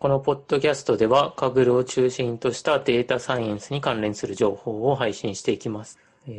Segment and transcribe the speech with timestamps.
[0.00, 5.98] このポッドキャストでは、カグルを中心としたデータサイエンスに関連する情報を配信していきます。
[6.26, 6.30] え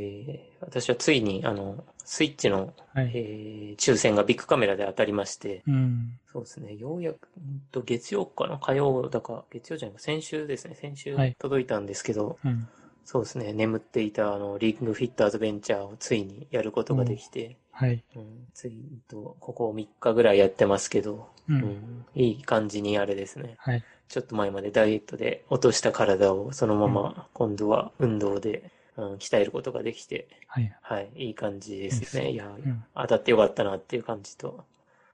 [0.60, 3.12] ー私はついに、あの、スイッチの、はい。
[3.14, 6.18] えー抽選がビッグカメラで当たりまして、うん。
[6.34, 8.58] そうですね、ようやく、うんと月曜かな？
[8.58, 12.68] 火曜だか、月曜じゃないか、先週ですね、先週はい届いたんですけど、うん。
[13.06, 18.04] そうですね、眠っていたあの、リングフィットアドベンチャーをついにやることができて、はい。
[18.16, 21.54] うん、ついと、ここ3日ぐらいやってますけど、う。
[21.54, 23.56] うんん、いい感じにあれですね。
[23.58, 23.84] はい。
[24.08, 30.78] ちょっと前までダイエットで落とした体をそのまま今度は運動で、うん、鍛えることができて、はい。
[30.82, 32.32] はい、いい感じですね。
[32.32, 34.64] いや、ん当たってよかったなっていう感じと、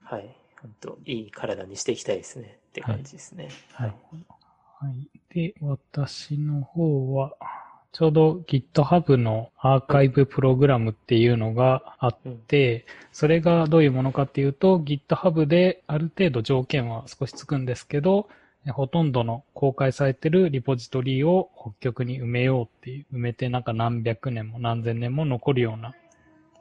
[0.04, 3.48] はい、本当いい体にしていきたいですねって感じですね。
[3.72, 3.96] はい。
[4.82, 5.10] はい。
[5.34, 7.34] で、私の方は、
[7.92, 18.30] ちょうど GitHub のアーカイブプログラムっていうのがあって、それがどういうものかっていうと、GitHub である程度条件は少しつくんですけど、
[18.68, 25.94] えほとんどの公開されてるリポジトリを北極に埋めようっていう、埋めてなんか何百年も何千年も残るような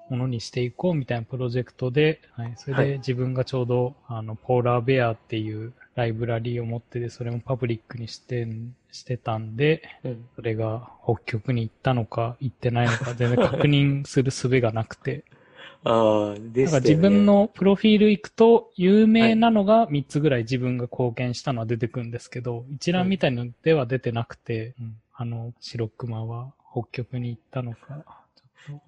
[0.08, 2.88] ものにしていこうみたいなプロジェクトで、はい、それはい。
[2.88, 10.28] で自分がちょうど、あの、ポーラーベアっていうライブラリーを持ってて、それもパブリックにしてん、してたんで、うん。
[10.36, 15.24] それが北極に行ったのか行ってないのか全然確認する術がなくて、
[15.84, 16.96] ああ、でなんかしたよね。
[16.96, 28.04] 自分のプロフィール行くと、有名なのが3つぐらい自分が貢献したのは出てくるんですけど、一覧みたいのでは出てなくて、うんあの、白熊は北極に行ったのか、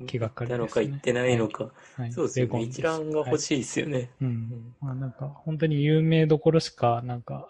[0.07, 0.84] 気がかりなですね。
[0.84, 1.71] のか行ってないのか。
[1.97, 2.62] はいそうですよね。
[2.62, 3.39] 一覧が欲い。
[3.39, 4.11] しいですよね。
[4.21, 4.75] うん。
[4.81, 7.47] まあなんか、本当に有名どころしか、なんか、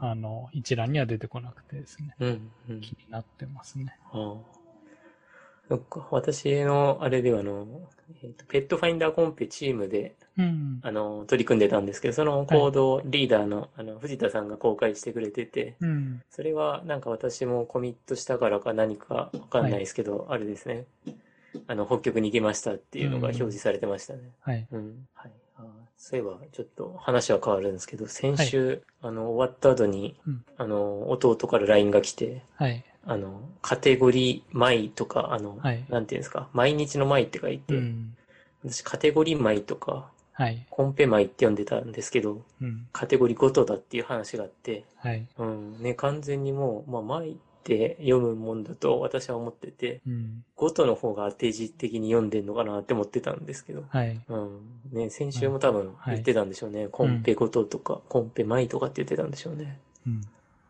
[0.00, 2.52] あの、一覧には出てこなくてですね、うん。
[2.70, 2.80] うん。
[2.80, 3.96] 気になってますね。
[4.12, 4.64] ああ。
[5.68, 6.08] そっか。
[6.10, 7.88] 私の、あれでは、あの、
[8.22, 10.80] えっと、ペットファインダーコンペチームで、うん。
[10.82, 16.22] あの、取り組んでたんですけど、そのコードをリーダーの、あの、藤田さんが公開してくれてて、うん。
[16.28, 20.84] それはなんか私もコミットしたからか何かわかんないですけど、あれですね。
[21.66, 24.32] あの、北極に行きましたっていうのが表示されてましたね。
[24.40, 24.66] はい。
[24.70, 25.06] うん。
[25.14, 25.32] はい。
[25.56, 25.64] あー
[25.96, 32.84] そういえば、ちょっと話は変わるんですけど、先週、あの、終わった後に、うんあの、弟から LINE が来て、はい。
[33.06, 38.16] あの、カテゴリー米とか、あの、はいなんていうんですか、毎日の米って書いて、うん。
[38.64, 40.66] 私カテゴリー米とか、はい。
[40.68, 42.86] コンペ米って呼んでたんですけど、うん。
[42.92, 45.26] カテゴリーごとだっていう話があって、はい。
[45.38, 50.44] うん、ね、完全にもう、まあ、米って読むもんだと私は思ってて、うん。
[50.54, 54.20] ごとの方が当て字的に読んでんのかなって思ってたんですけど、はい。
[54.28, 54.60] うん、
[54.92, 56.88] ね、先週も多分はい言ってたんでしょうね。
[56.88, 59.78] コンペごととか、コンペ米とかって言ってたんでしょうね。
[60.06, 60.20] うん。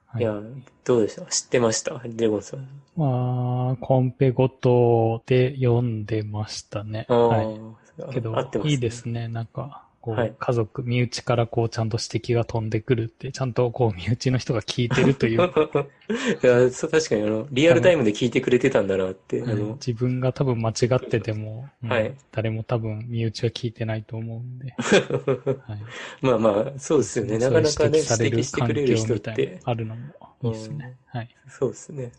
[0.07, 0.41] はいいや、
[0.85, 1.27] どうでした？
[1.27, 2.01] 知ってました？
[2.05, 2.69] レゴンさん。
[2.97, 7.07] まあ、コンペごとで読んでましたね。
[7.09, 8.13] はい。
[8.13, 9.27] けど合ってます、いいですね。
[9.27, 10.35] なんか、こう、はい。
[10.39, 15.41] 家族、身内からこう、ちゃんと指摘が飛んでくるって、ちゃんとこう、身内の人が聞いてるという、
[16.45, 22.15] いや、そう、確かにあの、リアルタイムで聞いてくれてたんだなって、あはいの、自分が多分間違ってても、うんはい。
[22.33, 24.75] 誰も多分身内は聞いてないと思うんで、
[25.67, 25.79] はい、
[26.21, 27.39] まあまあ、そうですよね。
[27.39, 30.03] なかなかね、指摘してくれる人って、あるのも
[30.43, 30.99] いいですね。
[31.07, 31.29] はい。
[31.49, 32.13] そうですね。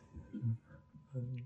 [1.13, 1.43] うん。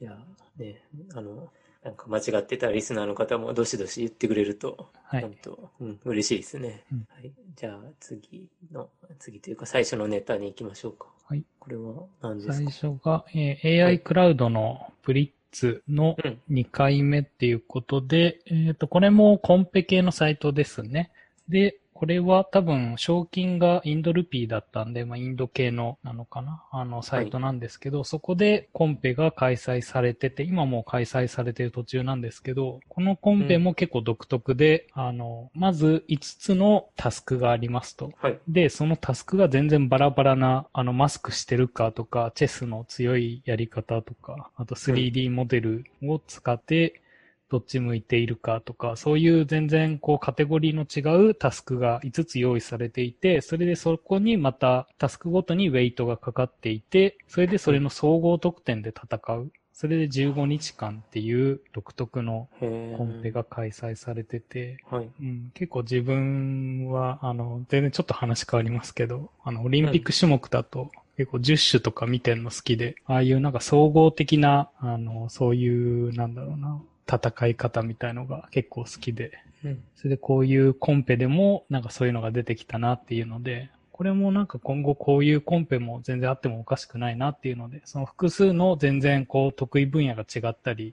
[0.00, 0.18] いや、
[0.58, 0.80] ね、
[1.14, 1.48] あの、
[1.86, 5.22] なんか間違ってたリスナーの方もどしどし言ってくれると、はい。
[5.22, 6.82] 本当、うん、嬉しいですね。
[6.90, 7.30] うんはい。
[7.54, 8.88] じゃあ、次の、
[9.20, 11.06] 次というか最初のネタに行きましょうか。
[11.28, 11.44] はい。
[11.60, 16.40] これは何です最か初が、えー AI クラウドのブリッツのうん。
[16.50, 21.12] 2回目っていうことで、えっ、と、これもコンペ系のサイトですね。
[21.48, 26.62] で、これは多分賞金がインドルピーだったんで、まあ、インド系のなのかな？
[26.70, 38.12] あの、サイトなんですけど、そこでコンペが開催されてて、今もう開催されてる途中なんですけど、このコンペも結構独特で、あの、まず5つのタスクがありますと。
[38.20, 38.38] はい。
[38.46, 47.00] で、そのタスクが全然バラバラな、あの、マスクしてるかとか、チェスの強いやり方とか、あと 3D モデルを使って、
[47.48, 59.50] どっち向いているかとか、そういう全然こうカテゴリーの違うタスクが5つ用意されていて、それでそこにまたタスクごとにウェイトがかかっていて、それでそれの総合得点で戦う。
[59.72, 65.10] それで15日間っていう独特のコンペが開催されてて、はい。
[65.20, 79.32] うん、結構自分は、あの、全然ちょっと話変わりますけど、あの、オリンピック種目だと、結構10種とか見てんの好きで、ああいうなんか総合的な、あの、そういう、なんだろうな、戦い方みたいのが結構好きで、
[79.64, 79.82] うん。
[79.94, 90.92] それでこういうコンペでも、なんかそういうのが出てきたなっていうので、これもなんか今後こういうコンペも全然あってもおかしくないなっていうので、その複数の全然こう得意分野が違ったり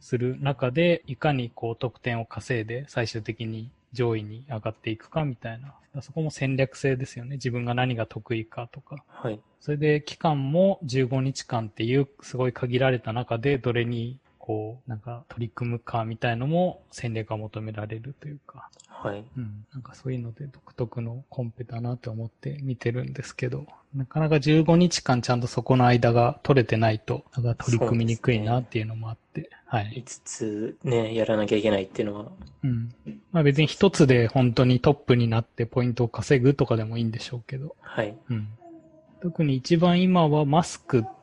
[0.00, 5.74] する中で、いかにこう得点を稼いで最終的に上位に上がっていくかみたいな。
[6.02, 7.32] そこも戦略性ですよね。
[7.36, 9.02] 自分が何が得意かとか。
[9.08, 9.40] はい。
[9.60, 18.70] それで期間も15日間っていうすごい限られた中でどれにこう、なんか取り組むかみたいのも戦略が求められるというか。
[18.88, 19.24] はい。
[19.36, 19.66] うん。
[19.72, 30.04] なんかそういうので独特のコンペだなって思って見てるんですけど、なかなか15日間ちゃんとそこの間が取れてないと、なんか取り組みにくいなっていうのもあって、はい。
[30.06, 32.26] 5つね、やらなきゃいけないっていうのは、
[32.62, 32.94] うん。
[33.32, 38.16] まあ別に一つで本当にトップになってポイントを稼ぐとかでもいいんでしょうけど、はい。
[38.30, 38.48] うん。
[39.20, 41.15] 特に一番今はマスクっ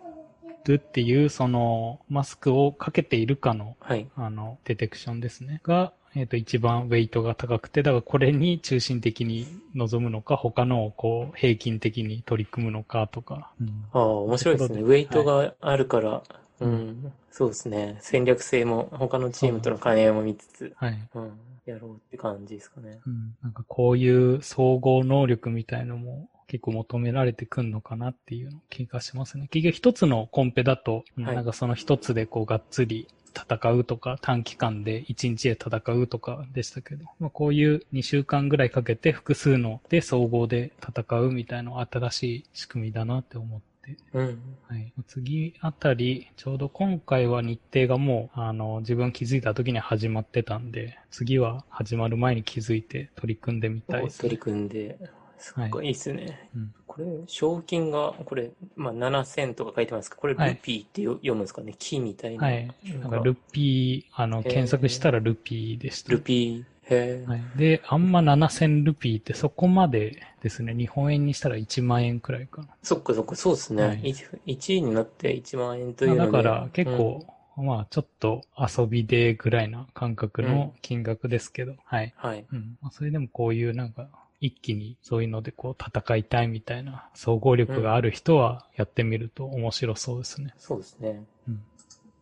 [0.64, 4.08] ていう、その、マスクをかけているかの、はい。
[4.16, 5.62] あの、デテクションですね。
[5.64, 13.52] が、えっ、と、一番ウェイトが高くて、だからこれに中心的に臨むのか、他のをこう、平均的に取り組むのかとか。
[13.60, 14.82] うんああ、面白いですね。
[14.82, 16.22] ウェイトがあるから、
[16.60, 17.98] うん、そうですね。
[18.00, 21.10] 戦略性も他のチームとの兼ね合いも見つつ、はい。
[21.16, 21.32] うん、
[21.66, 23.00] やろうって感じですかね。
[23.06, 23.36] うん。
[23.42, 29.48] なんかこういう総合能力みたいのも結構求められてくんのかなっていう気がしますね。
[29.50, 43.98] 結局一つのコンペだと、うんはいなんかその一つでこうがっつり戦うとか、短期間で1日で戦うとかでしたけど、まあ、こういう2週間ぐらいかけて複数ので総合で戦うみたいな新しい仕組みだなって思って。
[44.14, 44.40] うん。
[44.70, 44.94] はい。
[45.08, 54.98] 次あたり、ちょうど今回は日程がもう、あの、自分気づいた時に始まってたんで、次は始まる前に気づいて取り組んでみたいです、取り組んで、
[55.38, 56.50] すっごいいいですね。
[56.56, 61.74] うんこれ、賞金が、これ、まあ、7000とか書いてますけど、これ、はいルピーってよ読むんですかね？
[61.80, 62.46] 木みたいな。
[62.46, 62.68] はい。
[63.02, 66.12] なんんかルピー、あの、検索したらルピーでした。
[66.12, 66.62] ルピー。
[66.90, 67.42] へえ、はい。
[67.56, 72.68] で、あんま7000ルピーってそこまでですね、日本円にしたら1万円くらいかな。
[72.84, 73.84] そっかそっか、そうですね。
[73.84, 74.00] はい
[74.46, 77.26] 1位になって1万円というのだから結構、
[77.58, 82.14] まあちょっと遊びでぐらいな感覚の金額ですけど、はい。
[82.22, 82.46] うんはい。
[82.52, 82.78] うん。
[82.82, 84.10] まあそれでもこういうなんか、
[84.44, 90.54] 一気にそういうのでこう戦いたいみたいな総合力がある人はやってみると面白そうですね。
[90.58, 91.24] そうですね。
[91.48, 91.64] うん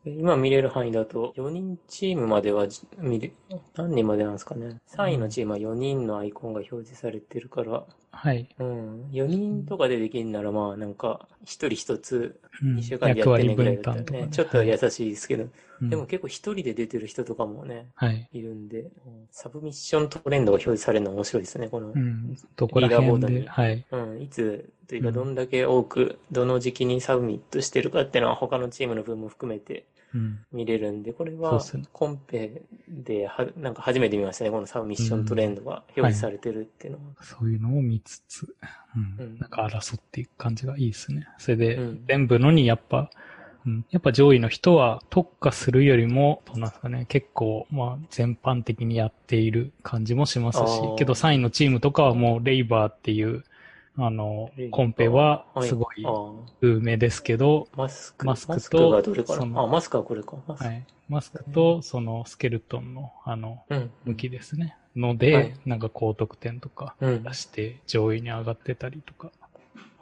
[0.03, 3.31] 今見れる範囲だと、4人チームまではじ見れ、
[3.75, 4.81] 何人までなんですかね。
[4.87, 8.49] 3位のチームは4人のアイコンが表示されてるから、はい。
[8.59, 9.05] うん。
[9.11, 14.27] 4人とかでできるなら、まあ、なんか、1人1つ、うん2週間でやってねぐらい分だったらね、担とかね。
[14.31, 18.29] ちょっと優しいですけど、うんでも結構1人で出てる人とかもね、はい。
[18.31, 18.91] いるんで、うん
[19.31, 21.97] サブミッショントレンドが表示されるの面白いですね、このう。
[21.97, 22.35] ん。
[22.55, 23.85] どこらリーダーボー辺で、ドにはい。
[23.91, 29.83] うん、いつというか、うんどんだけ多く、どの時期にサブミットしてるかっていうのは他のチームの分も含めてうん。
[30.51, 31.61] 見れるんで、これは
[31.93, 37.23] コンペでは、なんか初めて見ましたね、このサブミッショントレンドが表示されてるっていうのは。
[37.23, 38.55] そういうのを見つつ、
[38.95, 39.25] うん。
[39.25, 39.39] うん。
[39.39, 41.27] なんか争っていく感じがいいですね。
[41.37, 42.05] それで、うん。
[42.07, 43.09] 全部のにやっぱ、
[43.65, 50.65] うん、やっぱ上位の人は特化するよりも、どうなんですかね、結構、まあ、全般的にやっている感じもしますし
[50.97, 53.43] けど3位のチームとかはもうレイバーっていう、
[53.97, 56.05] あのコンペはすごい
[56.61, 58.97] 有名ですけど、マスク、マスクと
[59.55, 60.37] あ、マスクはこれか。
[60.47, 60.85] マスクはい。
[61.09, 63.91] マスクと、そのスケルトンの、あの、うん。
[64.05, 64.77] 向きですね。
[64.95, 67.23] ので、はいなんか高得点とかうん。
[67.23, 69.31] 出して上位に上がってたりとか。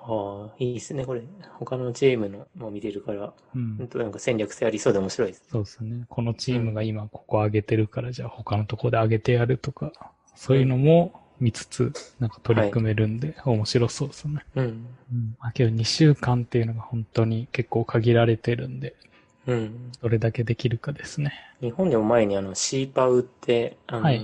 [0.02, 1.24] ああ、いいですね、これ。
[1.58, 3.88] 他のチームのも見れるから、うん本。
[3.88, 5.44] 当なんか戦略性ありそうで面白いです。
[5.50, 6.06] そうですね。
[6.10, 9.92] このチームが今ここ上げてるから、じゃあ他のとこで上げてやるとか、
[10.36, 14.46] そういうのも見つつ、なんか取り組めるんで、面白そうですね。
[14.56, 14.66] うん。
[14.66, 15.36] うん。
[15.40, 18.96] まあけど2週間っていうのが本当に結構限られてるんで、
[19.48, 19.92] うん。
[20.02, 21.34] どれだけできるかですね。
[21.62, 24.20] 日本でも前にあの、シーパウって、あのーはい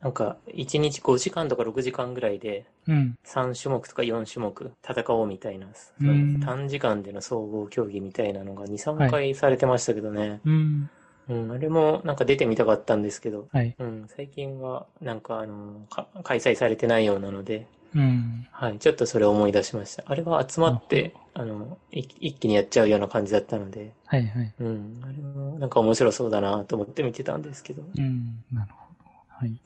[0.00, 3.14] なんか、1日5時間とか6時間ぐらいで、うん。
[3.24, 5.66] 3種目とか4種目戦おうみたいな、
[6.00, 10.40] うん短時間での総合競技みたいなのが2、3回されてましたけどね。
[10.44, 10.90] うん。
[11.28, 13.74] うん、あれもなんか出てみたかったんですけど、はい。
[13.78, 18.46] うん、最近はなんかあのか開催されてないようなので、うん。
[18.50, 20.04] はい、ちょっとそれを思い出しました。
[20.06, 24.54] あれは集まって、あの、い一気にやっちゃうような感じだったので、はいはい。
[24.60, 27.82] うん、あれもなんか面白そうだなと思って見てたんですけど。
[27.82, 28.44] うん。
[28.52, 29.10] なるほど。
[29.28, 29.60] はい。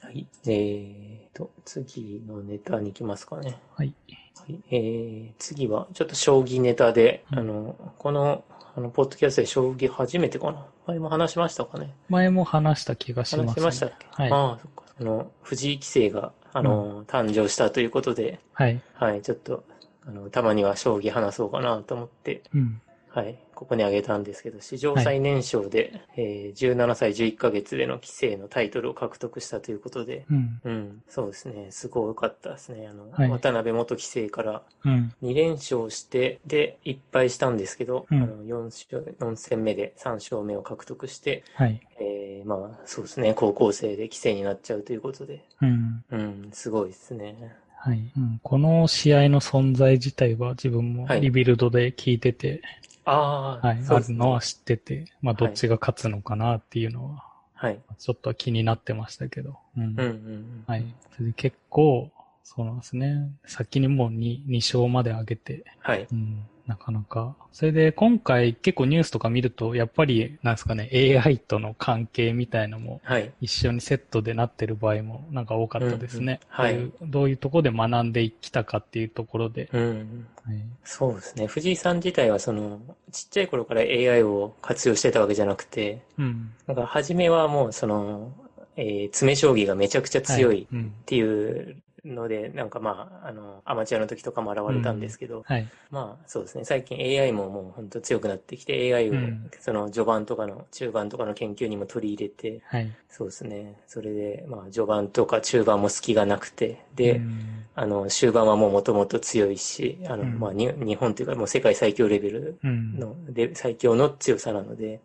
[0.00, 0.26] はい。
[0.46, 3.56] えーと、次のネタに行きますかね。
[3.76, 3.94] はい。
[4.08, 4.60] はい。
[4.70, 13.48] えー、次は、ちょっと将棋ネタで、うんあの、この、あの、ポッドキャストで将棋初めてかな前も話しましたかね前も話した気がします、ね。
[13.48, 14.06] 話しましたっけ？
[14.10, 14.32] はい。
[14.32, 14.82] ああ、そっか。
[14.98, 18.80] あの、藤井棋聖が、あの、誕生したということで、はい。
[18.94, 19.64] はい、ちょっと、
[20.06, 22.80] あの、たまには将棋話そうかなと思って、うん。
[23.10, 30.60] はい、ここに挙げたんですけど、史上最年少で、えー17歳11ヶ月での棋聖のタイトルを獲得したということで、うん。
[30.62, 32.86] うん、そうですね、すごかったですね。
[32.86, 35.12] あの、はい渡辺元棋聖からうん。
[35.24, 41.80] 2連勝して、で、1敗したんですけど、うんあの 4, 勝4戦目で3勝目を獲得して、はい。
[41.98, 46.04] えーまあ、そうですね、高校生で棋聖になっちゃうということで、うん。
[46.12, 47.56] うん、すごいですね。
[47.80, 48.12] はい。
[48.16, 52.62] うん、この試合の存在自体は自分もはいリビルドで聞いてて、
[53.10, 53.78] ああ、はい。
[53.88, 57.24] あるのは知ってて、まあ、どっちが勝つのかなっていうのは、
[57.54, 57.80] はい。
[57.98, 59.58] ちょっと気になってましたけど。
[59.76, 59.82] うん。
[59.84, 60.64] うんうんうん。
[60.66, 60.94] はい。
[61.16, 62.10] それで結構、
[62.44, 63.30] そうなんですね。
[63.46, 66.06] 先にもう 2, 2勝まで上げて、はい。
[66.10, 66.46] うん。
[66.68, 67.34] なかなか。
[67.50, 73.32] それで今回結構ニュースとか見ると、やっぱり、なんですかね、AI との関係みたいのもはい。
[73.40, 76.40] 一緒にセットでなってる場合もなんか多かったですね。
[76.58, 79.70] うんうんはいどういうところで学んできたかっていうところで。
[79.72, 80.26] うん。
[80.44, 80.56] はい。
[80.84, 81.46] そうですね。
[81.46, 82.80] 藤井さん自体はその、
[83.12, 86.50] ちっちゃい頃から AI を活用してたわけじゃなくて、うん。
[86.66, 88.30] なんか初めはもうその、
[88.76, 91.04] えー詰将棋がめちゃくちゃ強いうんっ。
[91.06, 95.68] ていうので、なんかまあ、あの、アマチュアの時とかも現れたんですけど、はい。
[95.90, 96.64] まあそうですね。
[96.64, 102.94] 最近 AI ももう本当強くなってきて、AI をうんその序盤とかの中盤とかの研究にも取り入れて、はい。
[103.08, 103.80] そうですね。
[103.86, 112.98] それで、まあ序盤とか中盤も隙がなくて、で、うんあの、終盤はもうもともと強いし、あの、うんまあに、日本というかもう世界最強レベルうん。
[112.98, 115.00] の、で、最強の強さなので、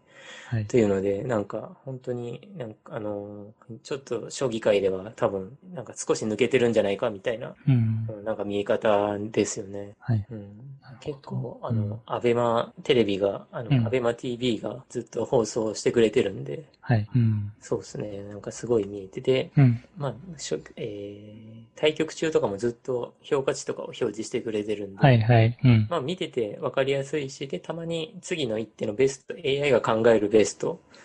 [0.53, 0.67] はい。
[0.67, 8.07] というので、なんか、本当に、なんか、あの、ちょっと将棋界では多分、なんか少し抜けてるんじゃないかみたいな、うん。
[8.09, 9.95] うんなんか見え方ですよね。
[9.99, 10.25] はい。
[10.29, 17.07] うん結構、あうんの、アベマテレビが、あうんの、アベマ TV がずっと放送してくれてるんで、はい。
[17.15, 17.51] うん。
[17.59, 19.83] そうですね、なんかすごい見えてて、うん。
[19.97, 25.21] まあ、しょえー対局中とかもずっと評価値とかを表示してくれてるんで、はい。
[25.21, 25.57] はい。
[25.63, 25.87] うん。
[25.89, 30.42] まあ見てて分かりやすいし、で、たまに次の一手のベスト、AI が考えるベスト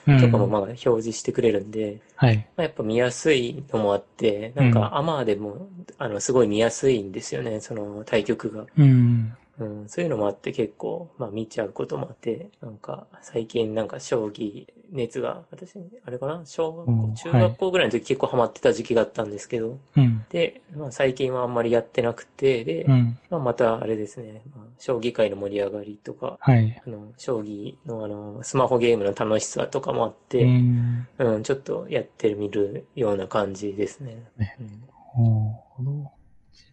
[0.07, 2.37] うんとかもまあ表示してくれるんで、はい。
[2.39, 5.69] まあ、やっぱ見やすいのもあって、なんかアマーでも、
[5.99, 8.67] あの、すごい見やすいんですよね、その対局が。
[8.79, 9.37] うん。
[9.59, 15.75] うん、そういうのもあって結構、まあ見ちゃうこともあって、なんか最近なんか将棋熱が、私、
[16.05, 16.43] あれかな？
[16.47, 20.25] 小学うん校、中学校ぐらいの時結構ハマってた時期があったんですけど、うん。
[20.31, 23.19] で、まあ最近はあんまりやってなくて、で、うん。
[23.31, 26.81] まあまたあれですね、まあ、将棋界の盛り上がりとか、はい。
[26.87, 31.07] あの、将棋のあの、スマホゲームの楽しさとかもあっうて、ん。
[31.19, 34.23] うん、ちょっとやってみるような感じですね。
[34.37, 36.18] ねうんなるほど自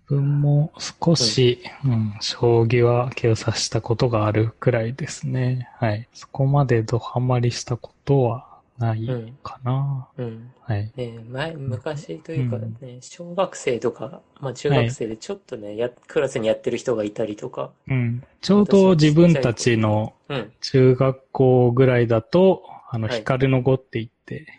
[0.07, 5.69] 分も少し、うん、将棋は手を指したことがあるくらいですね。
[5.79, 6.07] はい。
[6.13, 10.07] そこまでドハマりしたことはないかな。
[10.17, 10.51] うん。
[10.62, 10.91] はい。
[10.95, 18.24] ね前、昔というかうんね、小学生とか、まあ中学生でちょっとね、や、クラスにやってる人がいたりとか、うん。
[18.41, 20.51] ちょうど自分たちのうん。
[20.62, 24.14] 中学校ぐらいだと、あの、はいヒカルの碁って言って、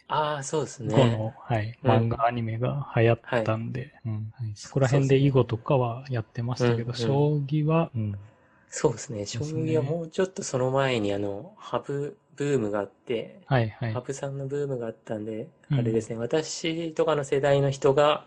[0.08, 1.18] ああ、そうです碁ね。
[1.18, 1.90] の、はい、うん。
[1.90, 4.12] 漫画アニメが流行ったんで、うん。
[4.12, 4.52] はい。
[4.54, 8.14] そこら辺で囲碁とかはやってましたけど、将棋は、うん。
[8.70, 9.26] そうですね。
[9.26, 13.92] 将棋はもうちょっとその前にあの、ハブブームがあって、はいはい。
[13.94, 14.00] ハ。
[14.00, 15.78] ブさんのブームがあったんで、うん。
[15.78, 18.26] あれですね、私とかの世代の人が、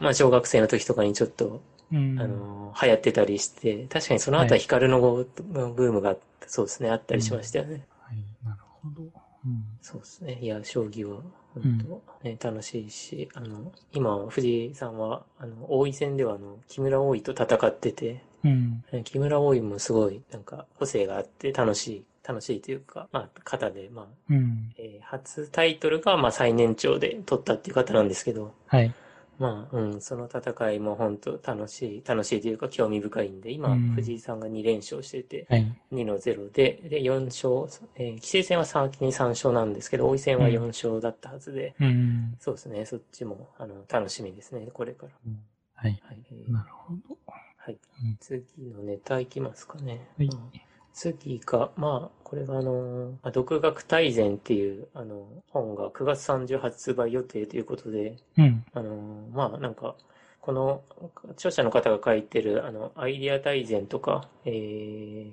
[0.00, 1.60] まあ小学生の時とかにちょっと、
[1.92, 2.18] うん。
[2.20, 4.60] あの、流行ってたりして、確かにその後ははい。
[4.60, 7.86] ヒカルの碁のブームが、そうですね、あったりしましたよね。
[8.00, 9.02] はい、なるほど。
[9.02, 10.38] うんそうですね。
[10.42, 11.22] いや、将棋は、
[11.54, 18.84] 本当、ね、楽しいし、あの、今、藤井さんは、あの、王位戦では、あの、木村王位と戦ってて、うん。
[18.92, 24.74] ね木村王位もすごい、なんか、個性があって楽しい、楽しいというか、まあ、方で、まあ、うん。
[24.76, 28.94] えー初タイトルが、まあ、最年長で取ったっていう方なんですけど、はい。
[29.38, 35.76] まあ、うん、その戦いも本当楽しい、楽しいというか興味深いんで、今、うん藤井さんが2連勝してて、はい。
[35.92, 42.36] 2の0で、で、4勝、えー、棋聖戦は先に3勝なんですけど、王位戦は4勝だったはずで、うん。
[42.40, 45.12] そうですね、そっちも、あの、楽しみですね、これから。
[45.74, 46.00] はい。
[46.02, 46.22] はい。
[46.32, 47.16] えーなるほど。
[47.56, 48.16] はいうん。
[48.18, 48.42] 次
[48.74, 50.08] のネタいきますかね。
[50.16, 58.64] はいうん次が、まあ、これがあの、まあ独学大全っていう、あの、本が9月30発売予定ということで、うん。
[58.74, 59.94] あの、まあ、なんか、
[60.40, 60.82] この、
[61.32, 65.32] 著者の方が書いてる、あの、アイディア大全とか、えー、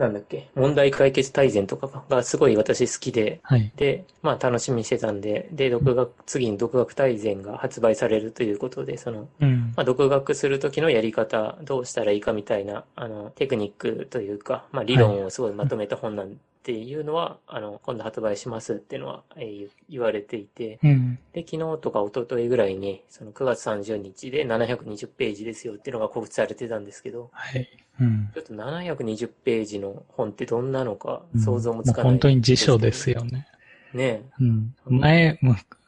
[0.00, 3.70] なんだっけ、問題解決大全とかがすごい私好きで、はい。
[3.76, 9.74] で、まあ楽しみにしてたんで、で、独学、次に独学大全が発売されるということで、その、うん。
[9.76, 21.18] まあ、独学するときのやり方、どうしたらいいかみたいな、あの、テクニックというか、まあ、理論をすごいまとめた本なんっていうのは、あの、今度発売しますっていうのは、えー言われていて、うん。
[21.32, 27.66] で、昨日とか一昨日ぐらいに、その9月30日で720ページですよっていうのが告知されてたんですけど、はい。
[27.98, 28.30] うん。
[28.34, 33.10] ちょっと720ページの本ってどんなのかうん想像もつかない、もう本当に辞書です。
[33.10, 33.46] よね。
[33.94, 34.74] ねうん。
[34.84, 35.38] 前、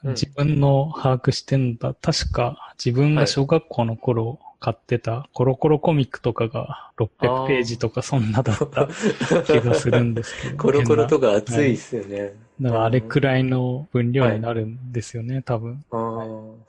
[0.02, 1.94] 自分の把握してんだ。
[1.94, 8.86] 確か自分が小学校の頃買ってたコロコロコミックとかが600ページとかそんなだった
[9.42, 10.56] 気がするんですけど。
[10.56, 11.32] コロコロとか。
[11.32, 12.32] か熱いっすよね。
[12.60, 15.84] だからあれくらいの分量になるんですよね、多分。
[15.90, 15.98] ああ、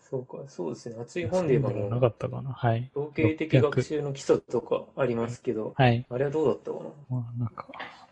[0.01, 0.95] そうか、そうですね。
[0.99, 2.51] 熱い本で言えばもう、なかったかな。
[2.51, 2.89] はい。
[2.95, 6.03] 統計的学習の基礎とかありますけど、はい。
[6.09, 6.77] あれはどうだったか
[7.09, 7.17] な？
[7.17, 7.67] まあ、なんか、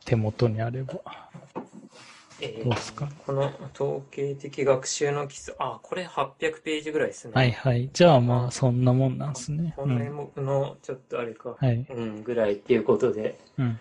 [0.06, 0.94] 手元にあれば。
[2.42, 3.08] えーどうっすか？
[3.26, 7.34] この統計的学習の基礎、あ、これ800ページぐらいですね。
[7.36, 7.90] はいはい。
[7.94, 9.74] じゃあまあ、そんなもんなんですね。
[9.78, 10.32] う本年ん。
[10.36, 11.86] 目のちょっとあれか、はい。
[11.90, 13.38] うん、ぐらいっていうことで。
[13.58, 13.80] うん。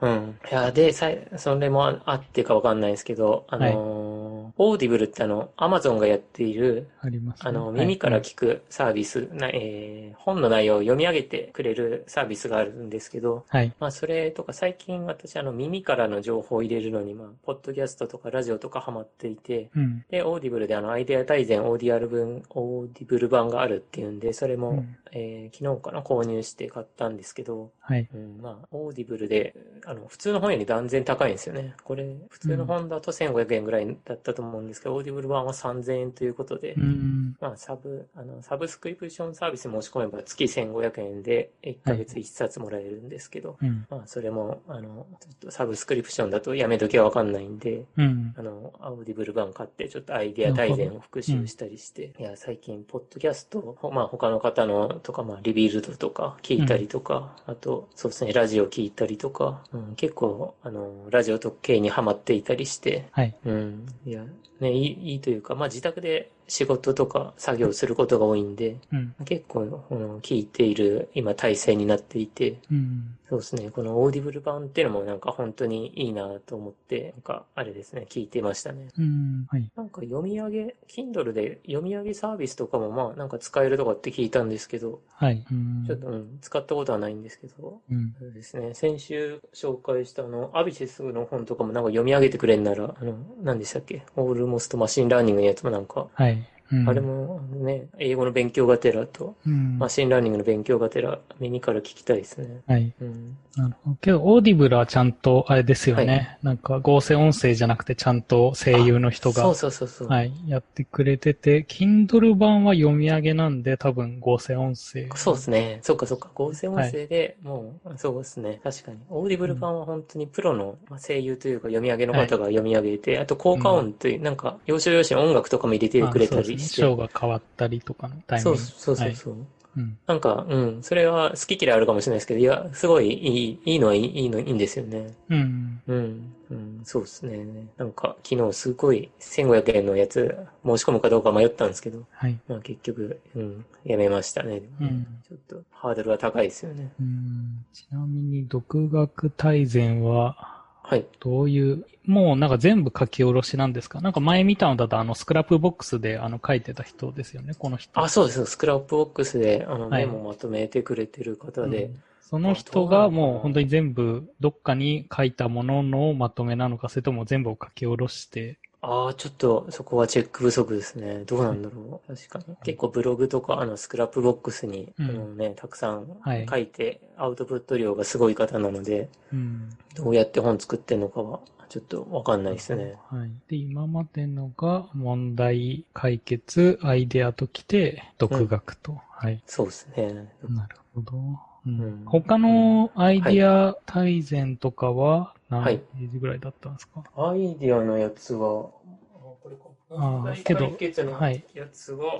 [0.00, 0.38] うん。
[0.50, 4.19] いや、で、それもああってかわかんないですけど、あのー
[4.62, 7.48] Audible ってあの、アマゾンがやっている、ありますね。
[7.48, 13.72] あの、はい耳から聞くサービス、なえー本の内容を読み上げてくれるサービスがあるんですけど、はい。
[13.80, 20.04] まあ、それとか最近私あの耳からの情報を入れるのに、まあ、ポッドキャストとかラジオとかハマっていて、うん。
[20.10, 28.08] で、 Audible であの、アイデア大全オーディアル分、 Audible 版があるっていうんで、それも、うんえー昨日かな、購入して買ったんですけど、はい。
[28.14, 31.74] うん、まあ、 Audible で、あの、普通の本より断然高いんですよね。
[31.84, 37.36] これ、普通の本だと1500円ぐらいだったと思うんですけど、 Audible 版は3000円ということで、うん。
[37.40, 43.86] まあ、サブ、あの、サブスクリプションサービスに申し込めば月1500円で1ヶ月1冊もらえるんですけど、うん。
[43.90, 48.34] まあ、それも、あの、ちょっとサブスクリプションだとやめ時はわかんないんで、うん。
[48.36, 63.34] あの、 Audible 版買って、ちょっとアイデア大全を復習したりして、いや、最近、ポッドキャスト、ほまあ、他の方のとか、まあ、 Rebuild とか聞いたりとか、あと、そうですね、ラジオ聞いたりとか、うん、結構、あの、ラジオ特系にハマっていたりして、はい。
[63.44, 64.24] うん、いや、
[64.60, 69.14] ね、いい、いいというか、まあ、自宅で仕事とか作業することが多いんで、うん。
[69.24, 73.16] 結構、うん、聞いている今体制になっていて、うん。
[73.28, 73.70] そうですね。
[73.70, 78.88] この Audible 版っていうのもなんか本当にいいなと思って、なんかあれですね、聞いてましたね。
[78.98, 79.46] うん。
[79.48, 79.70] はい。
[79.76, 85.46] なんか読み上げ、Kindle で読み上げサービスとかもまあなんか使えるとかって聞いたんですけど、はい。
[85.52, 88.12] うんちょっとうん、使ったことはないんですけど、うん。
[88.18, 88.74] そうですね。
[88.74, 94.02] 先週紹介したあの、アビシスの本とかもなんか読み上げてくれんなら、あの、何でしたっけ？
[94.16, 96.39] almost machine learning のやつもなんか、はい。
[96.72, 99.78] うんあれ、もね、英語の勉強がてらと、うん。
[99.78, 102.60] machine learning の勉強がてら、耳から聞きたいですね。
[102.66, 102.92] はい。
[103.00, 103.36] うん。
[103.56, 103.96] なるほど。
[104.00, 106.38] けど、 Audible はちゃんと、あれですよね。
[106.42, 110.08] はなんか、合成音声じゃなくて、ちゃんと声優の人が、そうそうそうそう。
[110.08, 115.08] はい、やってくれてて、Kindle 版は読み上げなんで、多分合成音声。
[115.16, 115.80] そうですね。
[115.82, 116.30] そっかそっか。
[116.34, 118.60] 合成音声で、もう、そうですね。
[118.62, 118.98] 確かに。
[119.08, 126.80] Audible 版は本当にプロのまあ声優というか読み上げの方が読み上げて、あと効果音という、なんか、要所要所に音楽とかも入れてくれたりして。
[126.82, 128.58] 章が変わったりとかのタイミング。
[128.58, 129.36] そうそうそうはいそう。
[129.76, 129.98] うん。
[130.06, 135.14] なんか、うん、それは好き嫌いあるかもしれないですけど、いや、すごいいい、いいのはいいいいの、いいんですよね。
[135.28, 135.82] うん。
[135.86, 137.68] うん、うん、そうですね。
[137.76, 142.38] なんか、昨日すごい1500円のやつ申し込むかどうか迷ったんですけど、はい。
[142.48, 144.62] まあ結局、うん、やめましたね。
[144.80, 146.92] うんちょっとハードルは高いですよね。
[147.00, 150.59] うんちなみに、独学大全は、
[150.90, 151.06] はい。
[151.20, 154.00] どういう、もうなんか全部書き下ろしなんですか？
[154.00, 158.00] なんか前見たのだと、あの、スクラップボックスで、あの、書いてた人ですよね、この人。
[158.00, 158.44] あ、そうです。
[158.46, 171.24] Scrapbox で、あの、はいメモまとめてくれてる方で、うんその人がもう本当に全部どっかに書いたもののまとめなのか、それとも全部を書き下ろして、ああ、ちょっとそこはチェック不足ですね。
[171.26, 172.16] どうなんだろう。
[172.16, 172.56] 確かに。
[172.62, 179.68] 結構ブログとか、あの、 Scrapbox に、うんあのね、たくさんはい書いて、アウトプット量がすごい方なので、うん。
[179.94, 182.96] どうやって本作ってんのかは、ちょっとわかんないですね。
[183.10, 183.30] はい。
[183.48, 188.98] で、今までのが問題解決、アイデアときて、独学と。
[189.10, 189.42] はい。
[189.46, 190.32] そうですね。
[190.48, 191.49] なるほど。
[191.66, 198.70] うんうん他のアイデア大全とかは何はいページぐらいだったんですか、アイディアのやつは、
[199.14, 199.62] あこれか。
[199.90, 200.64] あー問題けど
[201.12, 202.18] はいやつは、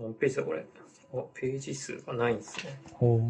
[0.00, 0.64] 何ページだこれ？
[1.14, 2.80] あ、ページ数がないんですね。
[2.94, 3.20] ほう。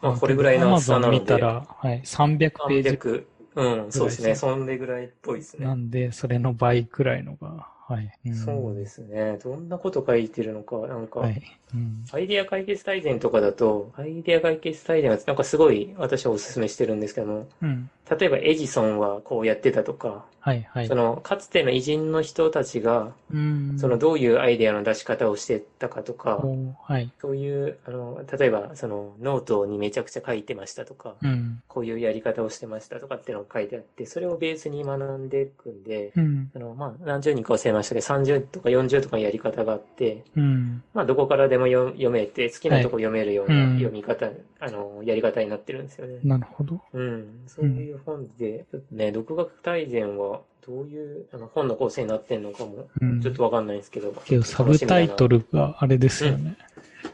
[0.00, 3.24] まあ、これぐらいの厚さなので、見たら、はい、300ページ300。
[3.56, 4.34] うん、そうですね。
[4.36, 5.66] そんでぐらいっぽいですね。
[5.66, 8.28] なんで、それの倍くらいのがはい。
[8.28, 8.86] んそうで。
[8.86, 9.38] すね。
[9.42, 11.42] どんなこと書いてるのか、なんか、はい。
[11.74, 12.04] うん。
[12.12, 17.90] アイデア解決大全とかだと、アイデア解決大全はなんかすごい私はお勧めしてるんですけども、うん。
[18.10, 20.94] 例えばエジソンはこうやってたとか、はい、はいそ。
[20.94, 23.78] のかつての偉人の人たちが、うん。
[23.78, 26.42] そのどういうアイデアの出し方をしてたかとか、
[26.82, 27.10] はい。
[27.20, 31.62] そういう、あの、例えばそのノートにめちゃくちゃ書いてましたとか、うん。
[31.68, 36.50] こういうやり方をしてましたとかっていうのが書いてあって、それをベースに学んでいくんで、うん。
[36.54, 40.82] あの、まあ、何十人か忘れましたけど、30とか40とかのやり方があって、うん。
[40.92, 46.18] まあ、どこからでも読読めて、好きなとこ読めるようはいうなん読み方、あの、やり方になってるんですよね。
[46.22, 46.80] なるほど。
[46.92, 47.26] うん。
[47.46, 53.20] そういう本で、ちょっとね、独学大全は、どういう、あの、本の構成になってんのかも、うん。
[53.22, 54.12] ちょっとわかんないんですけど。
[54.24, 55.38] けど、サブタイトル。
[55.38, 56.56] ルがあれですよね。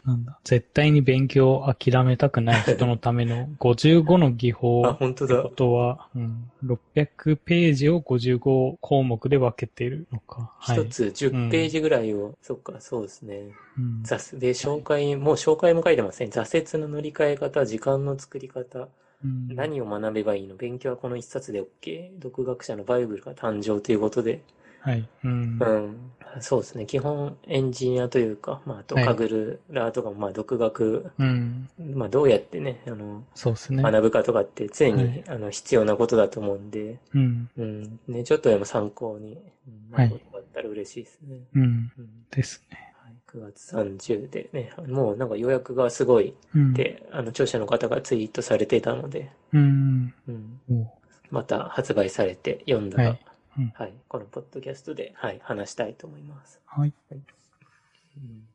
[0.05, 0.39] なんだ。
[0.43, 5.49] 絶対に勉強を諦めたくない人のための 55の技法あ、っ本当だてこ。
[5.55, 10.53] とは、うん、600ページを55項目で分けているのか。
[10.59, 10.85] はい。
[10.85, 13.51] 一つ10ページぐらいを、そっか、そうですね。
[13.77, 16.29] うん、雑で、紹介、もう紹介も書いてますね。
[16.31, 18.87] 挫折の乗り換え方、時間の作り方、
[19.23, 20.55] うん、何を学べばいいの？
[20.55, 22.11] 勉強はこの一冊で OK。
[22.19, 24.41] 独学者のバイブルが誕生ということで。
[24.85, 25.09] はい。
[25.23, 25.57] うん。
[25.59, 26.11] うん。
[26.41, 26.85] そうですね。
[26.85, 31.67] 基本エンジニアというか、まあ、あとはいカグルラーとかも、まあ、独学、うん。
[31.95, 33.81] まあ、どうやってね、あの、そうですね。
[33.81, 37.49] 学ぶかとかって常に、はいあの、必要なことだと思うんで、うん。
[37.57, 37.99] うん。
[38.07, 41.37] ね、ちょっとでも参考に、うん、はいなることがあったら嬉しいですね。
[41.55, 41.63] うん。
[41.63, 41.91] うん。
[42.29, 42.93] ですね。
[42.97, 43.13] はい。
[43.25, 46.73] 9月30でね、もうなんか予約がすごいうん。
[46.73, 50.13] って、あの、著者の方がツイートされていたので、うん。
[50.27, 50.59] うん。
[50.69, 50.87] お
[51.31, 53.24] また発売されて読んだら、はい
[53.57, 53.93] うんはい。
[54.07, 56.59] このポッドキャストで、はい、話したいと思います。
[56.65, 56.93] はい。
[57.11, 57.23] うん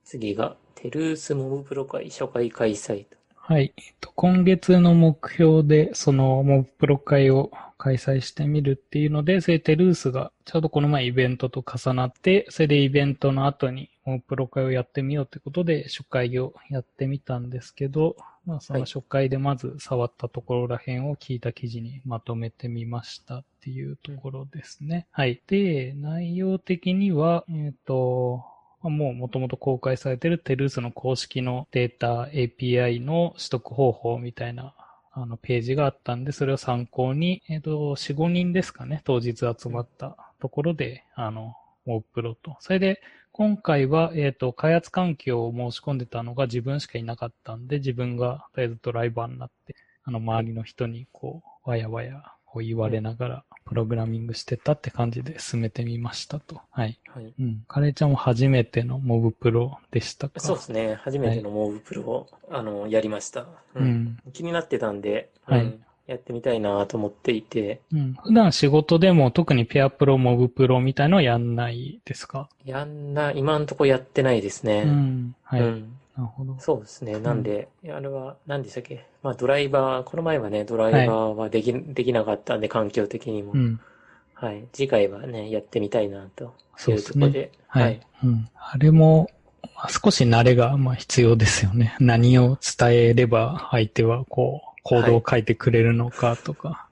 [0.05, 3.17] 次が、テルースモブプロ会初回開催と。
[3.35, 3.73] はい。
[3.77, 25.07] えっと、今月の目標で、そのモブプロ会を開催してみるっていうので、それテルースがちょうどこの前イベントと重なって、それでイベントの後にモブプロ会をやってみようってことで初回をやってみたんですけど、まあその初回でまず触ったところら辺を聞いた記事にまとめてみましたっていうところですね。
[25.13, 25.41] はい。
[25.47, 28.45] で、内容的には、えっ、と、
[28.83, 34.75] まあもう元々公開されているテルースの公式のデータ API の取得方法みたいな
[35.13, 42.57] あのページがあったんで、それを参考に、えっ、と、4、5人ですかね、当日集まったところで、あの、モープロと。
[42.61, 43.03] それで、
[43.41, 49.75] 今回は、えっ、と、開発環境を申し込んでたのが自分しかいなかったんで、自分がとりあえずドライバーになって、
[50.05, 56.61] あの、周りの人にこう、わやわや、こう言われながら、プログラミングしてたって感じで進めてみましたと。
[56.71, 57.01] はい。
[57.09, 57.33] はい。
[57.41, 57.65] うん。
[57.67, 60.39] カレーちゃんも初めてのモブプロでしたか？
[60.41, 60.99] そうですね。
[61.03, 63.47] 初めてのモーブプロを、あの、やりました。
[63.75, 63.83] う。
[63.83, 64.19] ん。
[64.35, 68.15] 気になってたんで、はいうんやってみたいなと思っていて、うん。
[68.23, 72.49] 普段仕事でも特にペアプロ、モブプロみたいのはやんないですか？
[72.65, 74.83] やんな、今んとこやってないですね。
[74.87, 75.35] うん。
[75.45, 75.61] はい。
[75.61, 76.57] うんなるほど。
[76.59, 77.19] そうですね。
[77.21, 79.07] なんで、あれは、何でしたっけ？
[79.23, 83.53] まあ、ドライバー、この前はね、ドライバーはでき、できなかったんで、環境的にも。
[83.53, 83.81] うん。
[84.35, 84.65] はい。
[84.73, 87.27] 次回はね、やってみたいな、とそうですね。
[87.27, 87.53] いうところで。
[87.69, 88.01] はい。
[88.25, 88.49] うん。
[88.57, 89.27] あれも、まあ
[89.89, 91.97] 少し慣れがまあ必要ですよね。
[92.01, 96.87] 何を伝えれば相手はこう、コードを書いてくれるのかとか。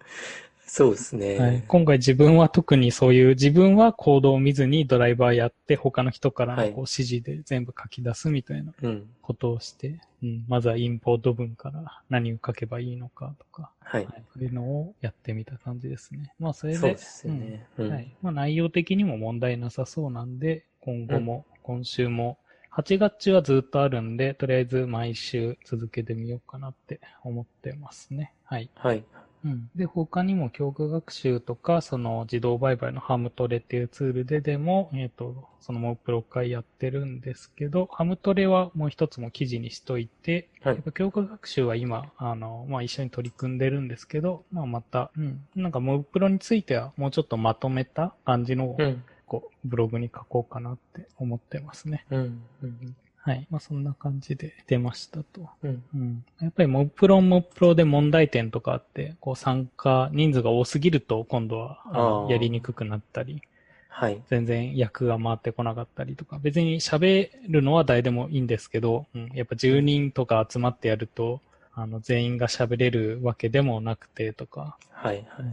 [0.68, 1.38] そうですね。
[1.38, 9.06] はい、今回自分は特にそういう自分はコードを見ずにドライバーやって他の人からのはいこう指示で全部書き出すみたいなうん。
[9.22, 14.04] ことをして、うん、まずはインポート文から何を書けばいいのかとか、はい。
[14.04, 16.32] はい、そういうのをやってみた感じですね。
[16.38, 17.66] まあそれで、そうですよね。
[17.78, 17.86] うん。
[17.86, 22.38] うんはいまあ、内容的にも問題なさそうなんで、今後も、今週も、
[22.70, 28.34] 8月中はずっとあるんで、とりあえず毎週続けてみようかなって思ってますね。
[28.44, 28.70] はい。
[28.76, 29.04] はい。
[29.44, 29.70] うん。
[29.74, 45.46] で、他にも教科学習とか、その自動売買のハムトレっていうツールででも、えっ、と、そのモプロ会やってるんですけど、ハムトレはもう一つも記事にしといて、はいやっぱ教科学習は今、あの、まあ、一緒に取り組んでるんですけど、まあ、また、うん。
[45.54, 49.02] なんかモプロについてはもうちょっとまとめた感じのを、うん。
[49.28, 52.04] こう、ブログに書こうかなって思ってますね。
[52.10, 52.42] うん。
[52.62, 52.96] うん。
[53.16, 53.46] はい。
[53.50, 55.48] まあ、そんな感じで出ましたと。
[55.62, 55.82] うん。
[55.94, 56.24] うん。
[56.40, 63.42] やっぱりモプロモプロで問題点とかあって、こう参加人数が多すぎると今度はやりにくくなったり、
[63.88, 64.22] はい。
[64.28, 71.40] 全然役が回ってこなかったりとか、別に喋るのは誰でもいいんですけど、うん、やっぱ10人とか集まってやると、
[71.74, 75.16] あの全員が喋れるわけでもなくてとか、はい。
[75.28, 75.46] はい。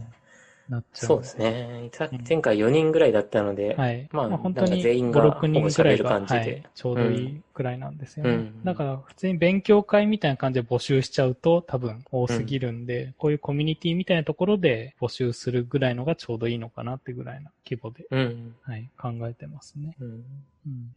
[0.68, 1.06] なっちゃう。
[1.06, 1.90] そうですね。
[2.28, 4.08] 前回4人ぐらいだったので、はい。
[4.12, 8.30] まあ本当に全員5、が6人ぐらいではい、ちょうどいいくらいなんですよね。
[8.30, 19.96] うん、だから普通に勉強会みたいな感じで募集しちゃうと多分多すぎるんで、うん、こういうコミュニティみたいなところで募集するぐらいのがちょうどいいのかなってぐらいな規模で、うん、はい、考えてますね。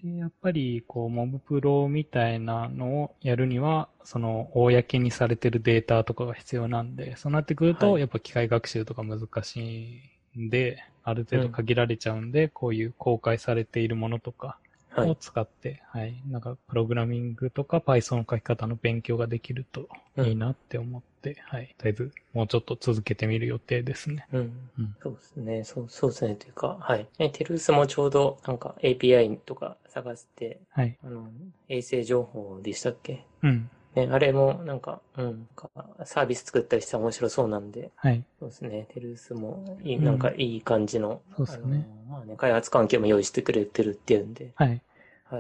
[0.04, 10.02] で、やっぱり、こう、モブプロみたいなのをやるには、その、公にされてるデータとかが必要なんで、そうなってくると、やっぱ機械学習とか難し
[10.36, 14.58] いんで、ある程度限られちゃうんで、こういう公開されているものとか、
[15.08, 16.24] を使って、はい、はい。
[16.28, 21.76] なんか、プログラミングとか Python の書き方の勉強ができるといいなって思って、うん、はい。
[21.78, 24.28] とりあえず、もうちょっと続けてみる予定ですね。
[24.32, 24.40] うん。
[24.78, 25.64] うん、そうですね。
[25.64, 26.36] そう、そうですね。
[26.36, 27.08] というか、はい。
[27.18, 30.98] ね、テルースもちょうど、なんか API とか探して、はい。
[31.04, 31.30] あの、
[31.68, 33.26] 衛星情報でしたっけ？
[33.44, 33.70] うん。
[33.96, 35.48] ね、あれもなんか、うん、
[36.06, 38.24] サービス作ったりしたら面白そうなんで、はい。
[38.40, 41.88] そうですね、テルースもいい、なんかいい感じの、そうですね。
[42.08, 44.80] まあね、開発環境も用意してくれてるっていうんで、はい。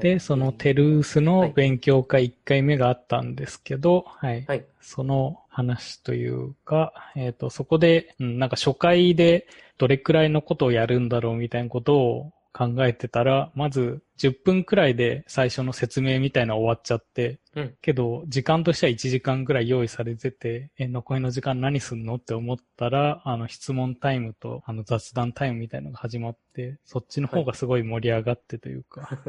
[0.02, 4.45] で、そのテルースの勉強会1回目があったんですけど、はい。
[4.47, 9.47] はい、その話というか、えっ、ー、と、そこで、うん、なんか初回で
[9.78, 29.19] どれくらいのことをやるんだろうみたいなことを考えてたら、まず10分くらいで最初の説明みたいな終わっちゃって、うん、けど時間としては1時間くらい用意されてて、え、残りの時間何すんのって思ったら、あの質問タイムとあの雑談タイムみたいなのが始まって、そっちの方がすごい盛り上がってというか、はい、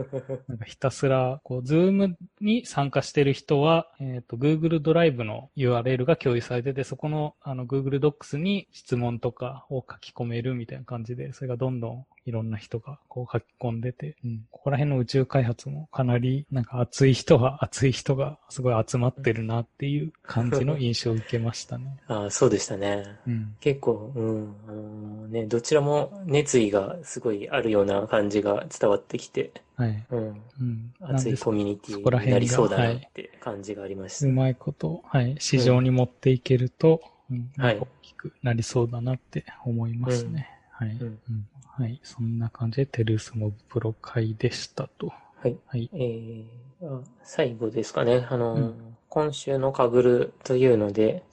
[0.48, 21.98] なんかひたすら、こう、ズームに参加してる人は、えっ、ー、と、Google ドライブの URL が共有されてて、そこのあの Google Docs に質問とかを書き込めるみたいな感じで、それがどんどんいろんな人がこう書き込んでて、うん、ここら辺の宇宙開発もかなりなんか熱い人が熱い人がすごい集まってるなっていう感じの印象を受けましたね。
[22.08, 23.04] ああ、そうでしたね。
[23.26, 30.04] うん、結構、うん、あのね、どちらも熱意がすごいあるような感じが伝わってきて、はい。
[30.10, 30.42] うん。
[30.60, 35.36] うん、熱いコミュニティになりそうだなって感じがありました、はい、うまいこと、はい。
[35.38, 37.78] 市場に持っていけると、うん、はい。
[37.78, 40.32] 大きくなりそうだなって思いますね。
[40.32, 41.18] はい、うん。
[41.64, 42.00] はい。
[42.02, 45.12] そんな感じで、テルスモブプロ会でしたと。
[45.36, 45.56] はい。
[45.66, 45.90] はい。
[45.94, 48.26] えー、最後ですかね。
[48.30, 51.24] あの、うん、今週のかぐるというので、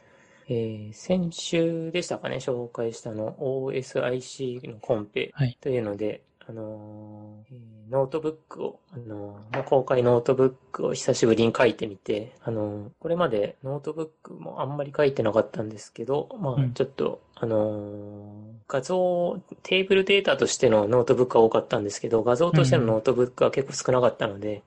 [0.50, 24.64] えー、先週でしたかね、紹介したの OSIC のコンペというので、はいあのー、ノートブックを、あのー、公開ノートブックを久しぶりに書いてみて、あのー、これまでノートブックもあんまり書いてなかったんですけど、まあ、ちょっと、うん、あの画像、テーブルデータとしてのノートブックは多かったんですけど、画像としてのノートブックは結構少なかったので、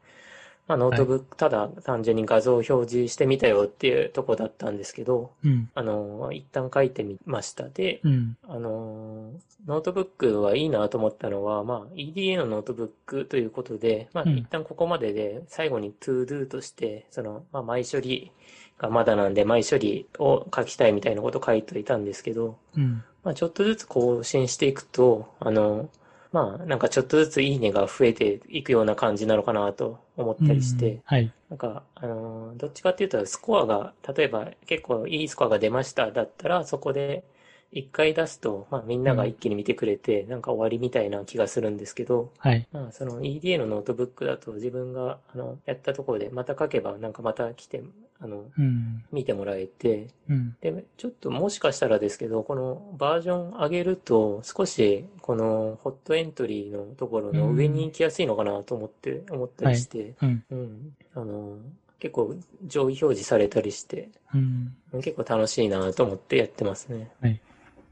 [0.71, 7.69] まあ、ノートブック、ただ単純に画像を表示してみたよっていうとこだったんですけど、うん、あの、一旦書いてみました。
[7.69, 9.33] で、うん、あの、
[9.67, 18.31] ノートブックはいいなと思ったのは、まあ、EDA のノートブックということで、まあ、一旦ここまでで最後に to do として、その、まあ、前処理
[18.79, 25.89] がまだなんで、前処理を書きたいみたいなことを書いていたんですけど、うん、まあ、ちょっとずつ更新していくと、あの、
[26.33, 31.33] まあ、なんかちょっとずついいねが増えていくような感じなのかなと思ったりして、うん、はい。
[31.49, 37.25] なんか、あのー、どっちかっていうと、スコアが、例えば結構いいスコアが出ましただったら、そこで
[37.73, 42.67] 一回出すと、まあみんなが一気に見てくれて、うん、なんか終わりみたいな気がするんですけど、はい。
[42.73, 47.83] まあその EDA のノートブックだと自分が、あの、やったところでまた書けば、なんかまた来て、
[48.23, 60.97] あの、うん、見てもらえて、うん、で、ちょっともしかしたらですけど、このバージョン上げると、少し、このホットエントリーのところの上に行きやすいのかなと思って、思ったりして、はい、うん、うん。
[61.15, 61.57] あの、
[61.99, 67.11] 結構上位表示されたりして、うん、結構楽しいなと思ってやってますね。
[67.21, 67.41] はい。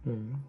[0.06, 0.44] うん。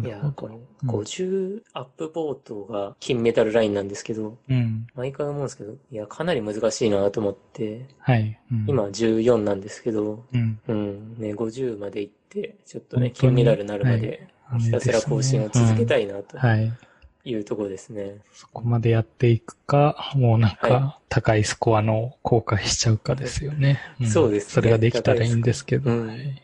[0.00, 8.38] いや、これ、50アップボートが金メダルラインなんですけど、うん、毎回思うんですけど、いや、かなり難しいなと思って、はい。
[8.50, 14.28] うん、今14なんですけど、うん、うん、ね、50まで行って、ちょっとね、金メダルになるまで、
[14.58, 16.38] ひたすら更新を続けたいなと。
[16.38, 16.72] はい。
[17.24, 18.16] いうところですね。
[18.32, 23.78] そこまでやっていくか、もうなんか、高いスコアの公開しちゃうかですよね。
[24.06, 24.52] そうですね。
[24.54, 25.90] それができたらいいんですけど。
[25.90, 26.42] うん、はい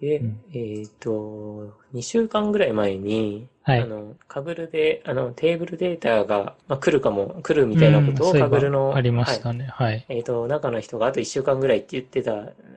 [0.00, 9.66] で、うん、えっ、ー、と、2週間ぐらい前に、はい、あの、カブルで、あの、テーブルデータが、まあ、来るかも、来るみたいなことをカブルの、ありましたね。
[9.70, 9.92] はい。
[9.92, 12.32] はい、えっ、ー、と、中の人があと1週間ぐらいって言ってた、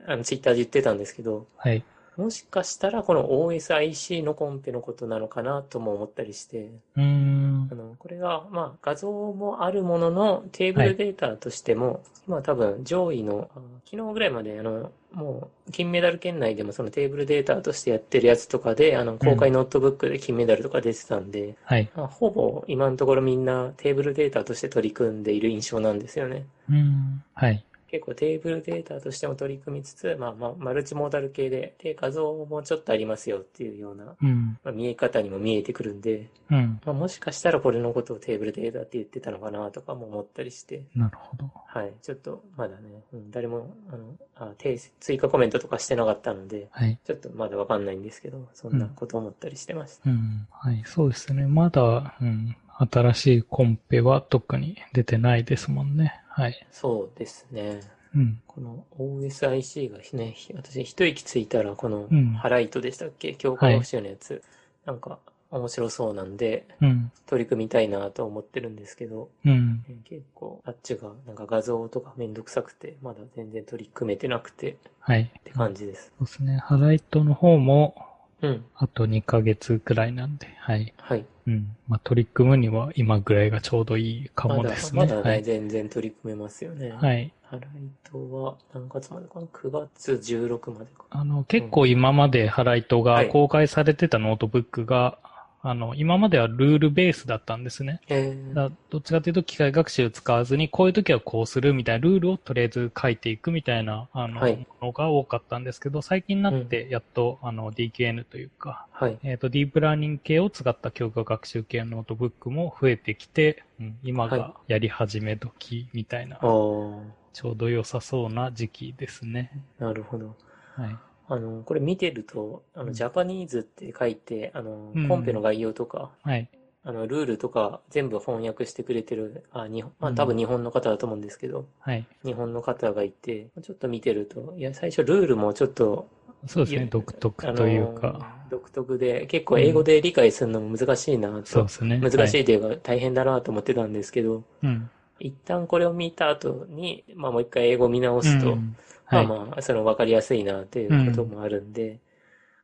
[0.06, 1.82] あの、ツイッターで言ってたんですけど、はい。
[2.16, 7.74] もしかしたらこの OSIC のコンペのことなのかなとも思ったりして、うーんあ。
[7.74, 21.90] の、これが、まあ、画像もあるものの、テーブルデータとしても、今多分上位の、あ昨日ぐらいまで、あの、もう、金メダル圏内でもそのテーブルデータとしてやってるやつとかで、あの、公開ノートブックで金メダルとか出てたんで、はい。
[21.94, 26.46] まあ、ほぼ今のところみんなテーブルデータとして取り組んでいる印象なんですよね。
[26.68, 27.24] うーん。
[27.34, 27.64] はい。
[27.94, 34.58] 結構テーブルデータとしても取り組みつつ、まあまあ、マルチモーダル系で、で、画像もちょっとありますよっていうような、うん。
[34.64, 36.80] まあ、見え方にも見えてくるんで、うん。
[36.84, 41.48] まあ、もしかしたらこれのことをテーブルデータって言ってたのかなとかも思ったりして、なるほど。
[41.68, 41.92] はい。
[42.02, 44.52] ちょっとまだね、うん、誰も、あの、あ
[44.98, 46.98] 追加コメントとかしてなかったので、はい。
[47.04, 50.10] ちょっとまだわかんないんですけど、そんなこと思ったりしてました。
[50.10, 50.48] うん。
[50.50, 50.82] はい。
[50.84, 51.46] そうですね。
[51.46, 52.56] まだ、うん。
[52.78, 56.20] 新しいコンペは特に出てないですもんね。
[56.28, 56.66] はい。
[56.70, 57.80] そうですね。
[58.14, 58.40] うん。
[58.46, 63.34] この OSIC がね、ひ私一息ついたらこのうんハライトでしたっけ？
[63.34, 64.42] 強化学習のやつ、
[64.84, 65.18] なんか
[65.50, 67.10] 面白そうなんでうん。
[67.26, 69.84] 取り組みたいなと思ってるんですけど、うん。
[69.88, 75.30] え結構あっちがなんか画像とかめんどくさくて、まだ全然取り組めてなくてっはい。
[75.44, 76.12] て感じです。
[76.18, 76.58] そうですね。
[76.58, 77.94] Halite の方も、
[78.42, 78.64] うん。
[78.76, 80.92] あと2ヶ月くらいなんで、はい。
[80.98, 81.24] はい。
[81.46, 81.76] うん。
[81.88, 85.00] まあ、取り組むには今ぐらいがちょうどいいかもですね。
[85.00, 85.42] まだまだね、はい。
[85.42, 86.90] 全然取り組めますよね。
[86.90, 87.32] はい。
[87.42, 89.40] Halite は何月までか？
[89.40, 91.04] な ?9 月16までか。
[91.10, 95.18] あの、結構今まで Halite がはい公開されてたノートブックが、
[95.66, 98.02] あの、今まではルールベースだったんですね。
[98.08, 109.18] えー、だどっちかというと機械学習使わずに、こういう時はこうするみたいなルールをとりあえず書いていくみたいな、あの、はいものが多かったんですけど、最近になってやっと、あの、 DQN というか、はい。
[109.22, 117.00] えっ、と、ディープラーニング系を使った強化学習系のノートブックも増えてきて、うん、今はがやり始め時みたいな、あー、
[117.32, 119.50] ちょうど良さそうな時期ですね。
[119.78, 120.36] なるほど。
[120.76, 120.96] はい。
[121.28, 126.48] あの、これ見てると、あの、うんジャパニーズって書いて、あのうん、コンペの概要とか、はい。
[126.86, 132.06] あの、ルールとか全部翻訳してくれてる、あ、日本、まあうん多分日本の方だと思うんですけど、はい。
[132.24, 136.08] 日本の方がいて、ちょっと見てると、いや、最初ルールもちょっと、
[136.46, 136.86] そうですね。
[136.90, 138.08] 独特というか。
[138.20, 141.98] あの独特で、結構英語で理解するのも難しいなと、そうですね。
[141.98, 144.90] 難しはいというか大変だなと思ってたんですけど、うん。
[145.18, 149.26] 一旦これを見た後に、まあもう一回英語見直すと、うんはい。
[149.26, 152.00] まあまあ、その分かりやすいなっていうこともあるんで、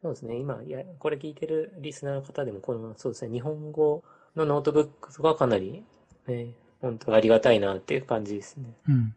[0.02, 4.02] そうですね、今、いや、これ聞いてるリスナーの方でも、この、そうですね、日本語
[4.34, 5.84] のノートブックとかかなり、
[6.26, 8.74] ね、本当ありがたいなっていう感じですね。
[8.88, 9.14] うん。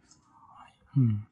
[0.97, 1.27] うん。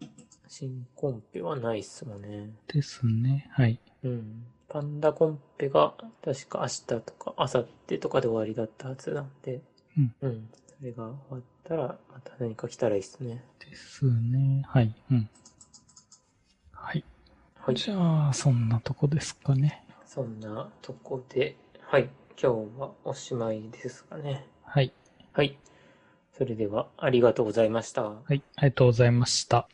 [0.47, 2.49] 新コンペはないっすもんね。
[2.67, 3.49] ですね。
[3.51, 3.79] はい。
[4.03, 4.45] うん。
[4.69, 9.61] パンダコンペが、確か明日とか、明後日とかで終わりだったはずなんで、
[9.97, 10.15] うん。
[10.21, 10.49] うん。
[10.79, 13.43] それが終わったら、また何か来たらいいっすね。
[13.59, 14.63] ですね。
[14.65, 14.95] はい。
[15.11, 15.29] うん。
[17.61, 17.73] はい。
[17.73, 17.75] はい。
[17.75, 19.83] じゃあ、そんなとこですかね。
[20.05, 22.09] そんなとこで、はい。
[22.41, 24.47] 今日はおしまいですかね。
[24.63, 24.91] はい。
[25.33, 25.57] はい。
[26.33, 28.03] それでは、ありがとうございました。
[28.03, 28.41] はい。
[28.55, 29.67] ありがとうございました。